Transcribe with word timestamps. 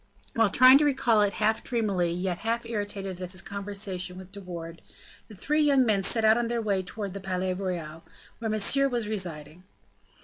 While 0.33 0.49
trying 0.49 0.79
to 0.79 0.83
recall 0.83 1.21
it 1.21 1.33
half 1.33 1.63
dreamily, 1.63 2.09
yet 2.11 2.39
half 2.39 2.65
irritated 2.65 3.21
at 3.21 3.33
his 3.33 3.43
conversation 3.43 4.17
with 4.17 4.31
De 4.31 4.41
Wardes, 4.41 4.81
the 5.27 5.35
three 5.35 5.61
young 5.61 5.85
men 5.85 6.01
set 6.01 6.25
out 6.25 6.39
on 6.39 6.47
their 6.47 6.59
way 6.59 6.81
towards 6.81 7.13
the 7.13 7.19
Palais 7.19 7.53
Royal, 7.53 8.03
where 8.39 8.49
Monsieur 8.49 8.89
was 8.89 9.07
residing. 9.07 9.61